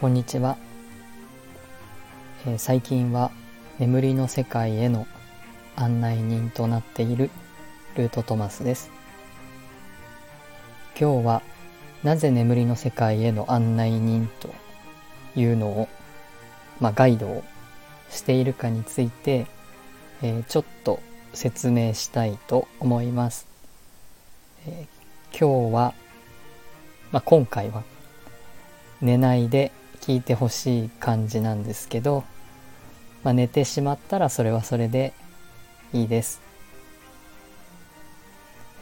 [0.00, 0.56] こんにちは、
[2.46, 3.32] えー最近は
[3.80, 5.08] 眠りの世界への
[5.74, 7.30] 案内人となっている
[7.96, 8.92] ルートトマスです。
[10.96, 11.42] 今日は
[12.04, 14.54] なぜ眠りの世界への案内人と
[15.34, 15.88] いうのを、
[16.78, 17.42] まあ、ガイドを
[18.08, 19.48] しているかについて、
[20.22, 21.00] えーちょっと
[21.34, 23.48] 説明したいと思います、
[24.64, 25.92] えー今日は、
[27.10, 27.82] まあ、今回は
[29.00, 29.72] 寝ないで
[30.08, 32.24] 聞いてほしい感じなんですけど、
[33.24, 35.12] まあ、寝てしまったらそれはそれで
[35.92, 36.40] いいです。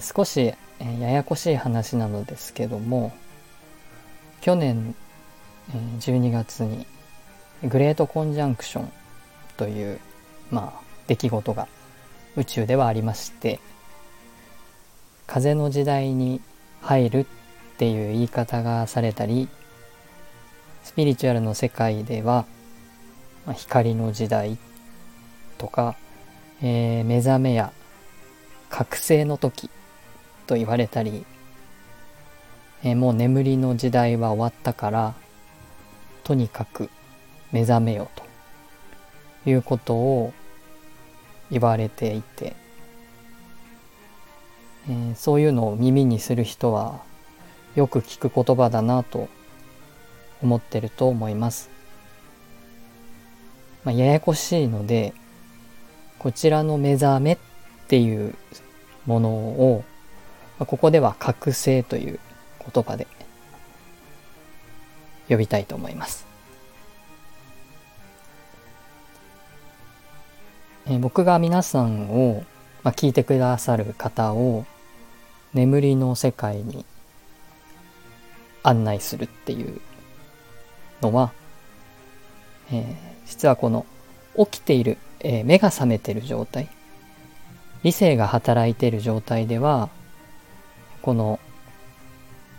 [0.00, 3.12] 少し、えややこしい話なのですけども
[4.40, 4.94] 去年、
[5.74, 6.86] えー12月に
[7.64, 8.92] グレートコンジャンクション
[9.58, 10.00] という
[10.50, 11.68] まあ出来事が
[12.34, 13.60] 宇宙ではありまして
[15.26, 16.40] 風の時代に
[16.80, 17.26] 入るっ
[17.76, 19.50] ていう言い方がされたり
[20.82, 22.46] スピリチュアルの世界では、
[23.46, 24.58] まあ光の時代
[25.58, 25.96] とか、
[26.62, 27.72] えー目覚めや
[28.68, 29.70] 覚醒の時
[30.46, 31.24] と言われたり、
[32.82, 35.14] えーもう眠りの時代は終わったから
[36.24, 36.90] とにかく
[37.52, 38.10] 目覚めよ
[39.44, 40.32] ということを
[41.50, 42.54] 言われていて、
[44.88, 47.00] えーそういうのを耳にする人は
[47.74, 49.28] よく聞く言葉だなと
[50.42, 51.70] 思ってると思います。
[53.84, 55.14] まあ、ややこしいので
[56.18, 57.38] こちらの目覚めっ
[57.88, 58.34] ていう
[59.06, 59.84] ものを、
[60.58, 62.20] まあここでは覚醒という
[62.72, 63.06] 言葉で
[65.28, 66.26] 呼びたいと思います。
[70.86, 72.44] え僕が皆さんを、
[72.82, 74.66] まあ、聞いてくださる方を
[75.54, 76.84] 眠りの世界に
[78.62, 79.80] 案内するっていう
[81.02, 81.32] のは、
[82.72, 83.86] えー実はこの
[84.36, 86.68] 起きている、えー目が覚めている状態
[87.82, 89.88] 理性が働いている状態では
[91.02, 91.38] この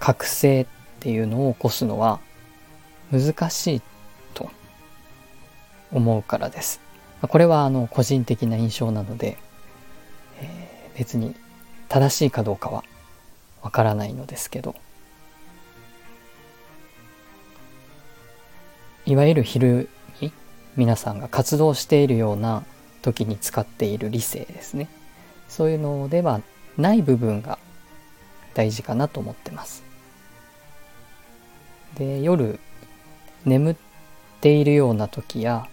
[0.00, 0.66] 覚醒っ
[1.00, 2.20] ていうのを起こすのは
[3.12, 3.82] 難しい
[4.32, 4.50] と
[5.92, 6.80] 思うからです。
[7.20, 9.36] これはあの個人的な印象なので、
[10.40, 11.34] えー別に
[11.88, 12.84] 正しいかどうかは
[13.62, 14.74] わからないのですけど
[19.06, 19.88] いわゆる昼
[20.20, 20.32] に
[20.76, 22.64] 皆さんが活動しているような
[23.02, 24.88] 時に使っている理性ですね。
[25.48, 26.40] そういうのでは
[26.78, 27.58] ない部分が
[28.54, 29.84] 大事かなと思ってます。
[31.96, 32.58] で夜
[33.44, 33.76] 眠っ
[34.40, 35.68] ているような時や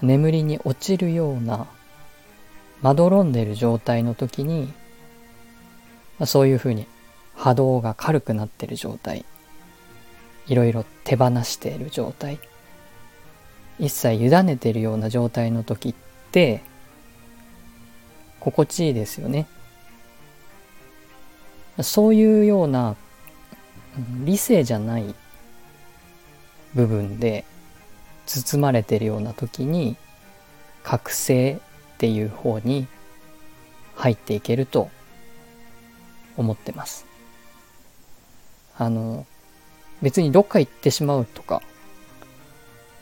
[0.00, 1.66] 眠りに落ちるような
[2.80, 4.72] まどろんでる状態の時に、
[6.18, 6.86] まあそういうふうに
[7.34, 9.26] 波動が軽くなっている状態
[10.46, 12.38] いろいろ手放している状態
[13.80, 15.94] 一切委ねてるような状態の時っ
[16.30, 16.62] て
[18.38, 19.46] 心地いいですよね
[21.80, 22.94] そういうような
[24.24, 25.14] 理性じゃない
[26.74, 27.44] 部分で
[28.26, 29.96] 包まれてるような時に
[30.82, 32.86] 覚醒っていう方に
[33.96, 34.88] 入っていけると
[36.36, 37.06] 思ってます。
[38.76, 39.26] あの
[40.00, 41.60] 別にどっか行ってしまうとか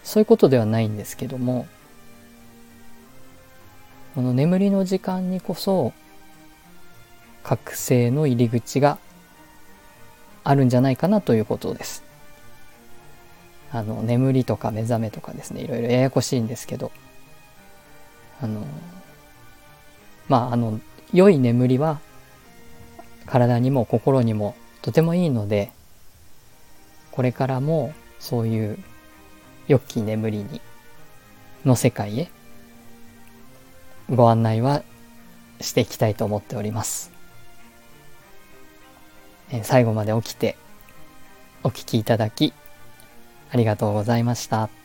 [0.09, 1.67] そういうことではないんですけども
[4.15, 5.93] この眠りの時間にこそ
[7.43, 8.97] 覚醒の入り口が
[10.45, 12.03] あるんじゃないかなということです。
[13.71, 16.91] あの眠りとか目覚めとかですねいろいろややこしいんですけど
[18.41, 18.67] あの
[20.27, 20.81] まああの
[21.13, 22.01] 良い眠りは
[23.27, 25.71] 体にも心にもとてもいいので
[27.11, 28.79] これからもそういう
[29.69, 30.61] 良き眠りに
[31.65, 32.31] の世界へ
[34.09, 34.83] ご案内は
[35.61, 37.13] していきたいと思っております。
[39.51, 40.57] え最後まで起きて
[41.63, 42.53] お聞きいただき
[43.51, 44.78] ありがとうございました。